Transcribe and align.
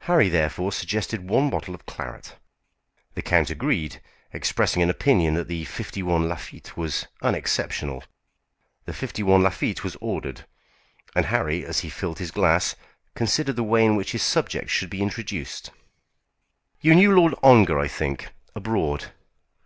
Harry 0.00 0.28
therefore 0.28 0.70
suggested 0.70 1.30
one 1.30 1.48
bottle 1.48 1.74
of 1.74 1.86
claret. 1.86 2.36
The 3.14 3.22
count 3.22 3.48
agreed, 3.48 4.02
expressing 4.30 4.82
an 4.82 4.90
opinion 4.90 5.32
that 5.32 5.48
the 5.48 5.64
51 5.64 6.28
Lafitte 6.28 6.76
was 6.76 7.06
unexceptional. 7.22 8.04
The 8.84 8.92
51 8.92 9.42
Lafitte 9.42 9.82
was 9.82 9.96
ordered, 9.98 10.44
and 11.16 11.24
Harry, 11.24 11.64
as 11.64 11.80
he 11.80 11.88
filled 11.88 12.18
his 12.18 12.30
glass, 12.32 12.76
considered 13.14 13.56
the 13.56 13.62
way 13.64 13.82
in 13.86 13.96
which 13.96 14.12
his 14.12 14.22
subject 14.22 14.68
should 14.68 14.90
be 14.90 15.00
introduced. 15.00 15.70
"You 16.82 16.94
knew 16.94 17.14
Lord 17.14 17.34
Ongar, 17.42 17.78
I 17.78 17.88
think, 17.88 18.28
abroad?" 18.54 19.06